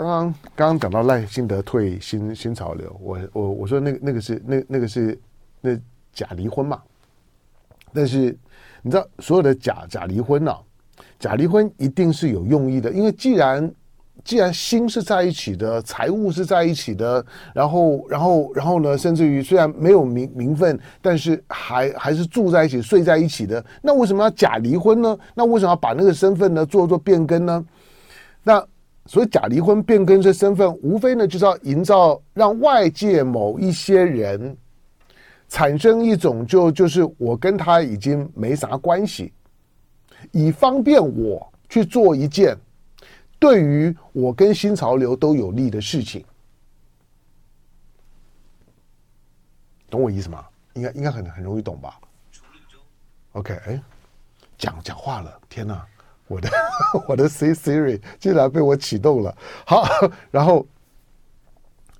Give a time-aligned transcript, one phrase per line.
[0.00, 5.18] 刚刚刚刚讲到赖清德退新新潮流，我我我说那个那个是那那个是
[5.60, 5.76] 那
[6.12, 6.80] 假离婚嘛？
[7.92, 8.36] 但是
[8.82, 10.56] 你知道所有的假假离婚呢、
[11.18, 13.70] 假离婚一定是有用意的，因为既然
[14.24, 25.18] 既然心是在一起的，财务是在一起的，然后然后然后呢，甚至于虽然没有名名分，但是还还是住在一起、睡在一起的，那为什么要假离婚呢？
[25.34, 27.62] 那为什么要把那个身份呢做做变更呢？
[28.42, 28.64] 那
[29.10, 34.56] 所以假离婚变更这身份，无非呢就是要营造让外界某一些人
[35.48, 39.32] 产生一种就就是我跟他已经没啥关系。
[40.30, 42.56] 以方便我去做一件
[43.36, 46.24] 对于我跟新潮流都有利的事情，
[49.90, 50.46] 懂我意思吗？
[50.74, 51.98] 应该应该很很容易懂吧
[53.32, 53.82] ？OK，哎，
[54.56, 55.84] 讲讲话了，天哪，
[56.30, 56.48] 我的
[57.08, 59.36] 我的 C Siri 竟然被我启动了。
[59.66, 59.84] 好，
[60.30, 60.64] 然后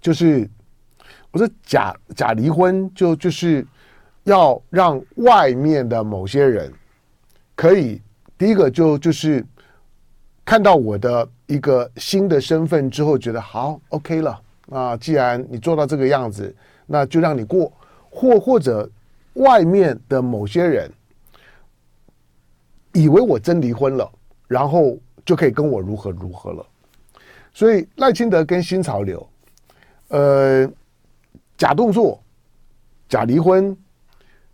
[0.01, 0.49] 就是
[1.33, 3.67] 我说假假离婚，就就是
[4.23, 6.73] 要让外面的某些人
[7.57, 8.01] 可以。
[8.39, 9.45] 第一个就就是
[10.45, 14.97] 看到我的一个新的身份之后，觉得好 OK 了啊！
[14.97, 16.55] 既然你做到这个样子，
[16.87, 17.73] 那就让你过。
[18.09, 18.89] 或或者
[19.35, 20.91] 外面的某些人
[22.93, 24.11] 以为我真离婚了，
[24.51, 26.67] 然后就可以跟我如何如何了。
[27.55, 29.25] 所以赖清德跟新潮流，
[30.09, 30.69] 呃，
[31.57, 32.21] 假动作、
[33.09, 33.77] 假离婚，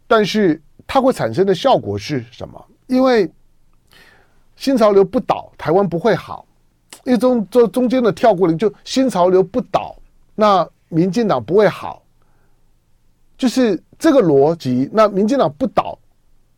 [0.06, 2.62] 但是它会产生的效果是什么？
[2.88, 3.30] 因为
[4.54, 6.46] 新潮流不倒，台湾不会好。
[7.04, 9.96] 一中这中间的跳过来，就新潮流不倒，
[10.34, 12.02] 那民进党不会好。
[13.38, 14.90] 就是这个逻辑。
[14.92, 15.98] 那民进党不倒，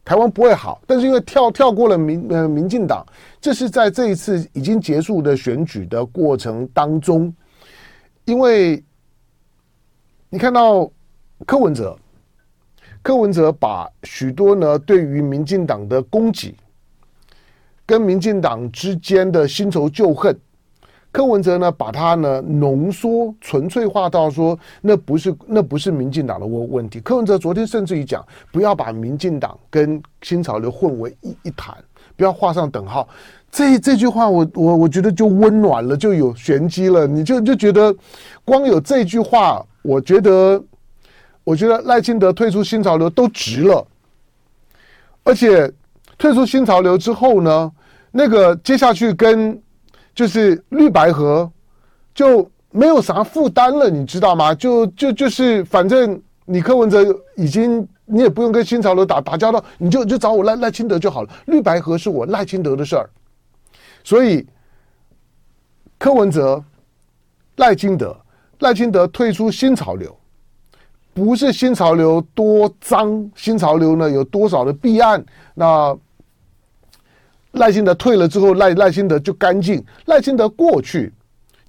[0.09, 0.81] 台湾不会好。
[0.87, 3.05] 但是因为跳跳过了民呃民进党，
[3.43, 7.31] 这是在这一次已经结束的选举的过程当中，
[8.25, 8.83] 因为
[10.31, 10.91] 你看到
[11.45, 11.95] 柯文哲，
[13.03, 16.57] 柯文哲把许多呢对于民进党的攻击。
[17.85, 20.39] 跟民进党之间的新仇旧恨，
[21.19, 27.01] 柯文哲呢把它呢浓缩纯粹化到说，那不是那不是民进党的问问题。
[27.01, 31.77] 柯文哲昨天甚至于讲，不要把民进党跟新潮流混为一一谈，
[32.17, 33.09] 不要画上等号。
[33.51, 37.05] 这这句话我我我觉得就温暖了，就有玄机了。
[37.05, 37.93] 你就就觉得
[38.45, 40.63] 光有这句话，我觉得
[41.43, 43.85] 我觉得赖清德退出新潮流都值了，
[45.25, 45.69] 而且
[46.17, 47.73] 退出新潮流之后呢，
[48.13, 49.61] 那个接下去跟
[50.19, 51.49] 就是绿白河
[52.13, 54.53] 就没有啥负担了，你知道吗？
[54.53, 61.29] 就就就是反正你柯文哲已经你也不用跟新潮流打打交道，你就就找我赖赖清德就好了。
[61.47, 63.09] 绿白河是我赖清德的事儿，
[64.03, 64.45] 所以
[66.01, 66.65] 柯文哲、
[67.55, 68.17] 赖清德、
[68.59, 70.13] 赖清德退出新潮流，
[71.15, 75.25] 不是新潮流多脏，新潮流呢有多少的弊案
[75.55, 75.97] 那。
[77.53, 79.85] 赖清德退了之后，赖赖清德就干净。
[80.07, 81.13] 赖清德过去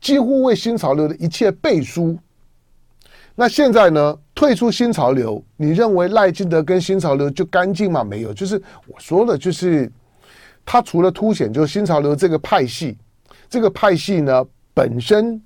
[0.01, 2.17] 几乎为新潮流的一切背书，
[3.35, 4.17] 那现在呢？
[4.35, 8.05] 退出新潮流，你认为赖清德跟新潮流就干净吗？
[8.05, 8.55] 没有，就是
[8.87, 9.91] 我说的，就是
[10.65, 12.97] 他除了凸显就是新潮流这个派系，
[13.49, 15.41] 这个派系呢本身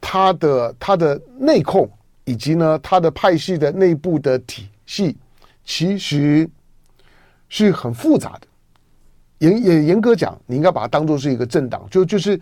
[0.00, 1.90] 他的他的内控
[2.24, 5.16] 以及呢他的派系的内部的体系，
[5.64, 6.48] 其实
[7.48, 8.46] 是很复杂的。
[9.40, 12.38] 严严严格讲，你应该把它当做是一个政党，就就是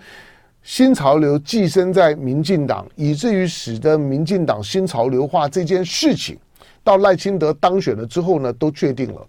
[0.63, 6.37] 新潮流寄生在民进党，以至于使得民进党新潮流化这件事情，
[6.83, 9.25] 到赖清德当选了之后呢，都确定了。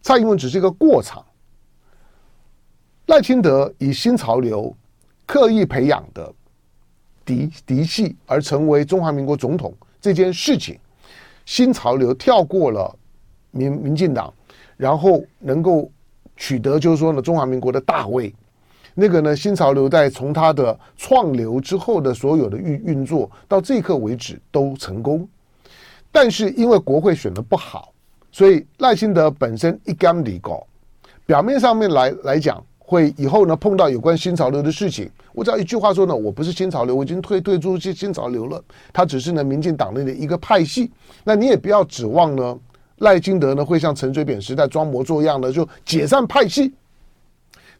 [0.00, 1.22] 蔡英文只是一个过场，
[3.08, 4.74] 赖清德以新潮流
[5.26, 6.32] 刻意培养的
[7.26, 10.78] 嫡嫡系而成为中华民国总统这件事情，
[11.44, 12.96] 新潮流跳过了
[13.50, 14.32] 民民进党，
[14.78, 15.92] 然后能够。
[16.42, 18.34] 取得就是说呢，中华民国的大位，
[18.94, 25.26] 那个呢，新潮流在从它的创流之后的所有的运运作，到这一刻为止都成功。
[26.10, 27.92] 但是因为国会选的不好，
[28.32, 30.66] 所以赖清德本身一竿离高，
[31.24, 38.60] 表面上面来来讲，会以后呢碰到有关新潮流的事情，我只要一句话说呢，我不是新潮流，我已经退退出新新潮流了，
[38.92, 40.90] 他只是呢民进党内的一个派系，
[41.22, 42.58] 那你也不要指望呢。
[42.98, 46.72] 赖清德呢会像陈水扁时代装模作样的就解散派系，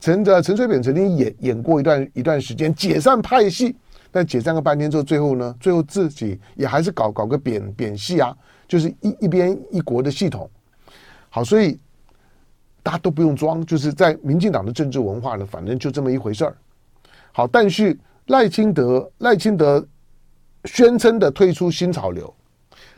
[0.00, 3.76] 陈的陈水扁曾经演演过一段一段时间解散派系，
[4.11, 8.37] 但解散个半天之后，最后呢，最后自己也还是搞搞个扁扁系啊，
[8.67, 10.50] 就是一一边一国的系统。
[11.31, 11.79] 好，所以
[12.82, 16.56] 大家都不用装，就是在民进党的政治文化呢，反正就这么一回事儿。
[17.32, 19.87] 好，但是赖清德赖清德
[20.65, 22.35] 宣称的退出新潮流，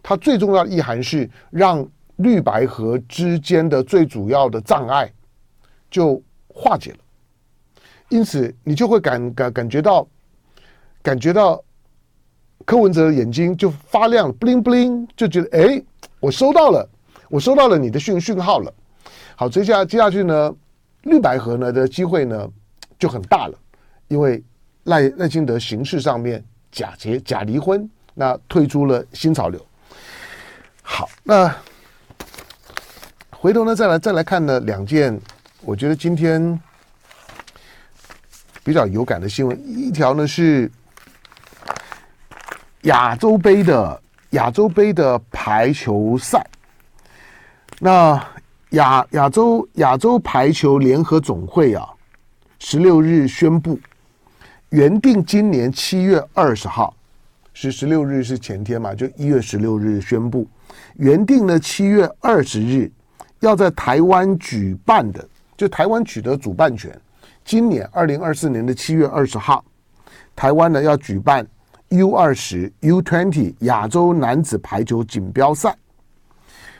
[0.02, 5.10] 他最重要的意涵是让绿白河之间的最主要的障碍
[5.90, 6.98] 就化解了，
[8.08, 10.06] 因此你就会感感感觉到
[11.02, 11.62] 感觉到
[12.64, 15.82] 柯文哲的眼睛就发亮，bling bling，就觉得哎，
[16.20, 16.88] 我收到了，
[17.28, 18.72] 我收到了你的讯讯号了。
[19.36, 20.54] 好，接下接下去呢，
[21.02, 22.48] 绿白河呢的机会呢
[22.98, 23.58] 就很大了，
[24.08, 24.42] 因为
[24.84, 29.60] 赖赖清德形式上面假结假离婚，那退出了新潮流。
[30.82, 31.54] 好，那
[33.44, 35.20] 回头呢再来再来看呢两件，
[35.60, 36.58] 我觉得今天
[38.64, 40.70] 比较有感的新闻，一条呢是
[42.84, 46.42] 亚洲杯的亚洲杯的排球赛，
[47.80, 48.18] 那。
[48.70, 51.88] 亚亚洲亚洲排球联合总会啊，
[52.58, 53.78] 十六日宣布，
[54.70, 56.92] 原定今年七月二十号，
[57.52, 60.44] 是十六日是前天嘛，就一月十六日宣布，
[60.96, 62.90] 原定呢七月二十日
[63.40, 65.26] 要在台湾举办的，
[65.56, 66.98] 就台湾取得主办权，
[67.44, 69.64] 今年二零二四年的七月二十号，
[70.34, 71.46] 台湾呢要举办
[71.88, 75.76] U 二十 U twenty 亚洲男子排球锦标赛。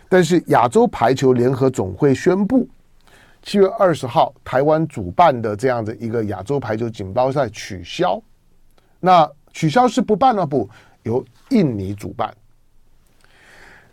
[0.08, 2.68] 但是亚洲排球联合总会宣布，
[3.42, 8.20] 七月二十号台湾主办的这样的一个亚洲排球锦标赛取消。
[9.00, 10.68] 那取消是不办了不？
[11.02, 12.32] 由印尼主办。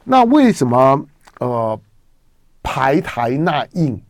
[0.04, 1.06] 那为什么
[1.40, 1.80] 呃
[2.64, 4.02] 排台纳印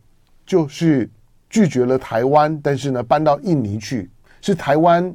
[0.44, 1.08] 就是
[1.48, 4.10] 拒绝了台湾，但是呢搬到印尼去？
[4.40, 5.14] 是台湾？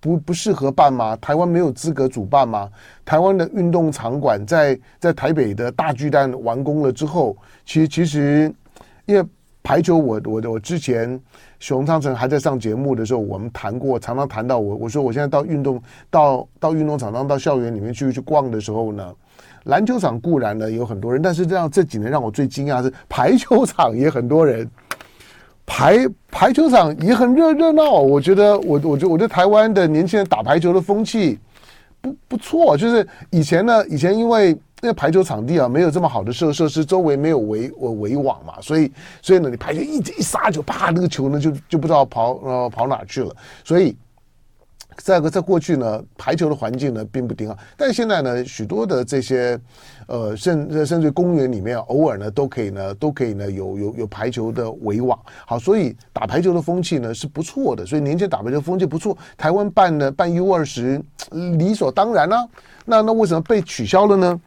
[0.00, 1.16] 不不适合办吗？
[1.20, 2.68] 台湾没有资格主办吗？
[3.04, 8.52] 台湾的运动场馆在在台北的大巨蛋完工了之后，其实其实
[9.06, 9.24] 因为
[9.62, 11.20] 排球我，我我之前
[11.60, 15.80] 熊昌成还在上节目的时候，我们谈过，常常谈到我我说我现在到运动
[16.10, 19.14] 到到运动场上到校园里面去去逛的时候呢，
[19.64, 24.68] 篮球场固然呢有很多人，但是这样这几年让我最惊讶是排球场也很多人。
[25.64, 25.96] 排
[26.28, 31.38] 排球场也很热热闹，我觉得我我觉我觉得台湾的年轻人打排球的风气
[32.00, 38.90] 不不错，就是以前呢，以前因为那个排球场地啊没有这么好的设设施，周围没有围围网嘛，所以
[39.22, 43.96] 所以呢，你排球一一杀就啪，那个球呢就就不知道跑呃跑哪去了，所以。
[44.96, 49.58] 再个，在过去呢，排球的环境呢并不挺好，但现在呢，许多的这些，
[50.06, 59.16] 呃，甚甚至公园里面偶尔呢都可以呢，都可以呢有有有排球的围网，好，所以打排球的风气呢是不错的，所以年轻打排球风气不错。
[59.36, 61.02] 台湾办呢办 U 二十
[61.58, 62.46] 理所当然啦，
[62.84, 64.40] 那那为什么被取消了呢？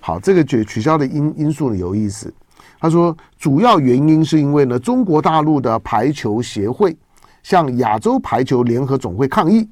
[0.00, 2.32] 好，这个取取消的因因素呢有意思，
[2.78, 6.96] 他说主要原因是因为呢中国大陆的排球协会
[7.42, 9.68] 向亚洲排球联合总会抗议。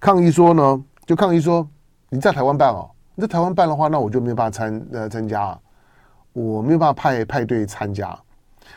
[0.00, 1.68] 抗议说呢，就抗议说，
[2.08, 5.58] 你在台湾办哦，你在台湾办的话，那我就没有办法参呃参加啊，
[6.32, 8.16] 我没有办法派派队参加。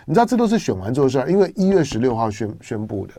[0.05, 3.13] 你知道这都是选完之后的事儿，因为一月十六号宣宣布的，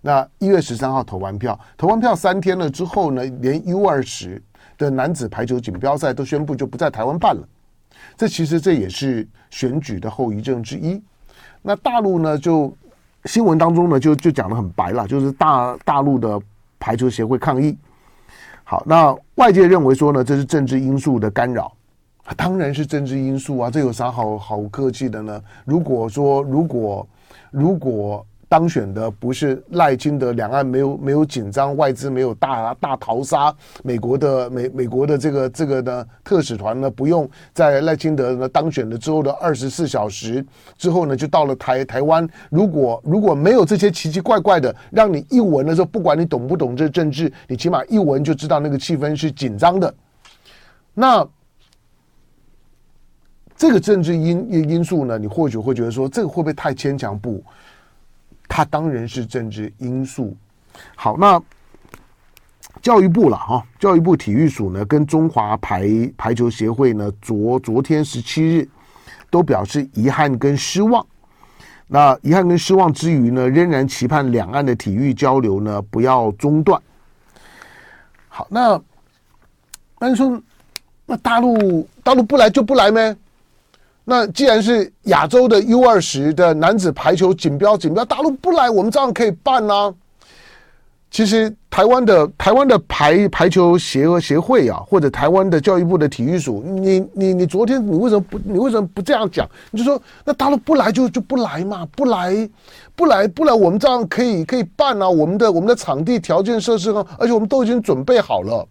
[0.00, 4.42] 那一月十三号投完票，投完票三天了之后呢，连 U 二十
[4.78, 7.46] 的男子排球锦标赛都宣布就不在台湾办了。
[8.16, 11.02] 这其实这也是选举的后遗症之一。
[11.60, 12.74] 那大陆呢，就
[13.26, 16.40] 新闻当中呢就就讲的很白了，就是大大陆的。
[16.78, 17.76] 排除协会抗议，
[18.64, 21.72] 好，那外界认为说呢，这是政治因素的干扰，
[22.36, 25.42] 当然是政治因素啊，这有啥好好客气的呢？
[25.64, 27.06] 如果说，如果，
[27.50, 28.26] 如果。
[28.48, 40.42] 当选的不是赖清德，两岸没有没有紧张，外资没有大大逃杀，美国的美美国的这个这个呢特使团呢不用在赖清德呢当选了之后的二十四小时
[40.78, 42.26] 之后呢就到了台台湾。
[42.48, 49.94] 如果如果没有这些奇奇怪怪的，让你一闻的时候，不管你懂不懂这政治，你起码一闻就知道那个气氛是紧张的。
[50.94, 51.28] 那
[53.54, 57.18] 这个政治因因因素呢，你或许会觉得说这个会不会太牵强？
[57.18, 57.44] 不。
[58.48, 60.36] 它当然是政治因素。
[60.96, 61.40] 好，那
[62.80, 68.68] 教育部了哈，教育部体育署呢，跟中华排排球协会呢，昨昨天十七日
[69.30, 71.04] 都表示遗憾跟失望。
[71.86, 76.80] 那遗憾跟失望之余呢，仍然期盼两岸的体育交流呢不要中断。
[78.28, 78.80] 好，那
[79.98, 80.40] 但是说，
[81.06, 83.16] 那大陆大陆不来就不来咩？
[84.10, 89.92] 那既然是亚洲的 U 二十的男子排球锦标锦标，大陆不来，我们照样可以办啊。
[91.10, 99.46] 其实台湾的台湾的排排球协协会啊，或者台湾的教育部的体育署，你你你昨天你为什么不你为什么不这样讲？
[99.70, 102.48] 你就说那大陆不来就就不来嘛，不来
[102.96, 108.66] 不来不来，我们照样可以可以办啊，我们的我们的场地条件设施啊，而且我们都已经准备好了。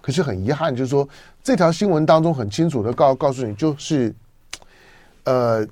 [0.00, 1.08] 可是很遗憾，就是说
[1.42, 4.14] 这条新闻当中很清楚的告告诉你，就是
[5.24, 5.66] 呃，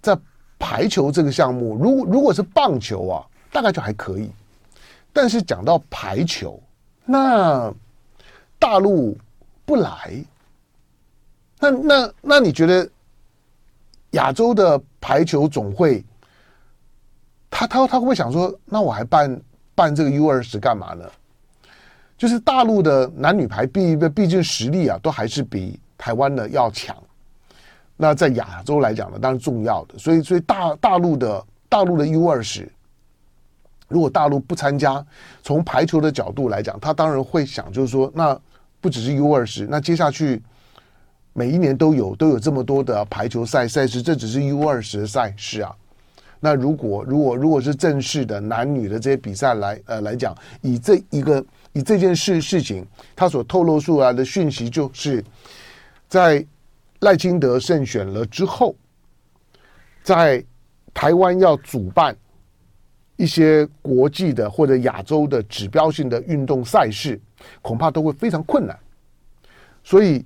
[0.00, 0.16] 在
[0.58, 4.30] 排球这个项目，如果如果是棒球啊，大概就还可以。
[5.12, 6.60] 但是讲到排球，
[7.04, 7.72] 那
[8.58, 9.16] 大陆
[9.64, 10.24] 不来，
[11.58, 12.88] 那那那你觉得
[14.10, 16.04] 亚洲的排球总会，
[17.50, 19.40] 他他他会不会想说，那我还办
[19.74, 21.04] 办这个 U 二十干嘛呢？
[22.18, 26.96] 就是大陆的男女排毕毕竟实力啊，都还是比台湾的要强。
[27.96, 32.70] 那在亚洲来讲呢，当然重要的，所以所以大大陆的大陆的 U 二十。
[33.88, 35.04] 如果大陆不参加，
[35.44, 38.36] 从排球的角度来讲，他当然会想，就是说，那
[38.80, 40.42] 不只是 U 二十，那接下去
[41.32, 45.72] 每一年都有都有这么多的排球赛赛事，这只是 U 二十的赛事啊。
[46.40, 52.84] 那如果如果如果是正式的男女的这些比赛来呃来讲，以这一个以这件事事情，
[53.14, 55.24] 他所透露出来的讯息，就是
[56.08, 56.44] 在
[57.00, 58.74] 赖清德胜选了之后，
[60.02, 60.44] 在
[60.94, 62.16] 台湾要主办。
[63.18, 67.18] 一些国际的或者亚洲的指标性的运动赛事，
[67.62, 68.78] 恐怕都会非常困难。
[69.82, 70.22] 所以，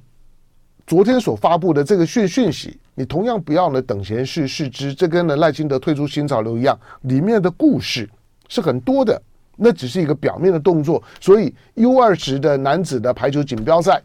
[0.88, 4.92] 昨天所发布的这个讯讯息，你同样不要呢等闲视视之。
[4.92, 8.10] 这跟呢赖清德退出新潮流一样，里面的故事
[8.48, 9.22] 是很多的，
[9.54, 11.00] 那只是一个表面的动作。
[11.20, 14.02] 所以，U 二十的男子的排球锦标赛，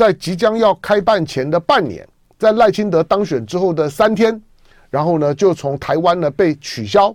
[0.00, 4.40] 在即将要开办前的半年，在赖清德当选之后的三天，
[4.88, 7.14] 然后呢就从台湾呢被取消。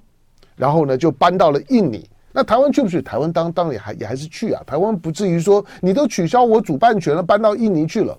[0.55, 2.07] 然后呢，就搬到了印尼。
[2.31, 3.01] 那台湾去不去？
[3.01, 4.61] 台湾当当然也还也还是去啊。
[4.65, 8.17] 台湾不至于说你都取消我主办权了，搬到印尼去了。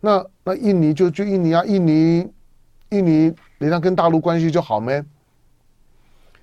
[0.00, 2.26] 那那印尼就就印尼啊，印尼
[2.88, 5.00] 印尼人家跟大陆关系就好没？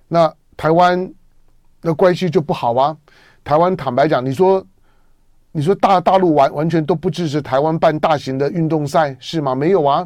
[0.07, 1.11] 那台湾
[1.81, 2.95] 的关系就不好啊。
[3.43, 4.65] 台湾坦白讲，你说
[5.57, 9.55] 你说大大陆完完全都不支持台湾办大型的运动赛是吗？
[9.55, 10.05] 没有啊。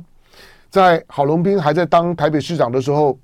[0.70, 3.18] 在郝龙斌还在当台北市长的时候。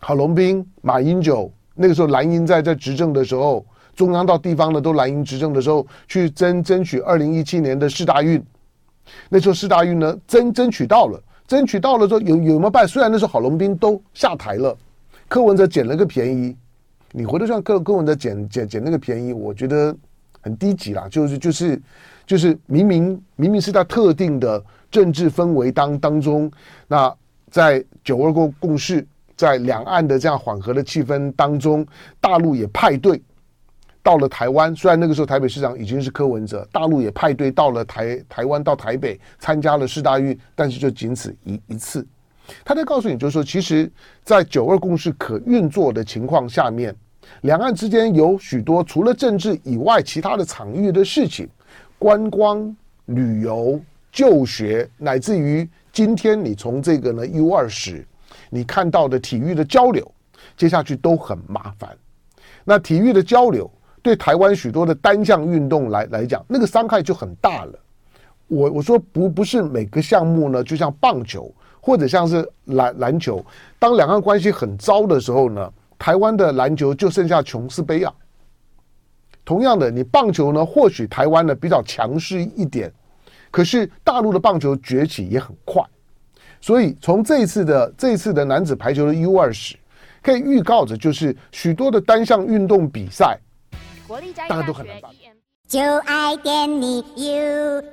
[0.00, 3.64] 郝龙斌、马英九那个时候蓝营在在执政的时候，
[3.96, 8.40] 中央到地方的都蓝营执政的时候，去争争取二零一七年的世大运。
[9.30, 12.86] 那时候世大运呢，争争取到了，争取到了之后有有没有办？
[12.86, 14.76] 虽然那时候郝龙斌都下台了，
[15.28, 16.54] 柯文哲捡了个便宜。
[17.10, 19.96] 你回头像柯柯文哲捡捡捡那个便宜，我觉得
[20.48, 21.06] 很低级啦。
[21.10, 21.82] 就是就是
[22.26, 26.50] 就是明明明明是在特定的政治氛围当当中，
[26.86, 27.14] 那
[27.50, 29.06] 在九二共共识。
[29.38, 31.86] 在两岸的这样缓和的气氛当中，
[32.20, 33.22] 大陆也派队
[34.02, 34.74] 到了台湾。
[34.74, 42.04] 虽然那个时候台北市长已经是柯文哲，大陆也派队到了台台湾到台北参加了世大运，但是就仅此一一次。
[42.64, 43.88] 他在告诉你，就是说，其实，
[44.24, 46.92] 在九二共识可运作的情况下面，
[47.42, 51.48] 两岸之间有许多除了政治以外其他的场域的事情，
[51.98, 52.74] 观光、
[53.06, 53.80] 旅游、
[54.10, 58.06] 就学，乃至于今天你从这个呢 U 二十。
[58.50, 60.10] 你看到的体育的交流，
[60.56, 61.96] 接下去都很麻烦。
[62.64, 63.70] 那体育的交流
[64.02, 67.78] 对台湾许多的单项运动来来讲，那个伤害就很大了。
[68.46, 73.44] 我我说不不是每个项目呢，就像棒球或者像是篮篮球，
[73.78, 78.14] 当两岸关系很糟的时候呢，台湾的篮球就剩下琼斯杯啊。
[79.44, 82.92] 同样的，你棒球呢，或许台湾呢比较强势一点，
[83.50, 85.82] 可是大陆的棒球崛起也很快。
[86.60, 89.76] 所以，从这一次的这一次的男子排球的 U 二十，
[90.22, 93.38] 可以预告着，就是许多的单项运动比赛，
[94.48, 95.10] 大家都很难办。
[95.66, 97.88] 就爱点你 UFO。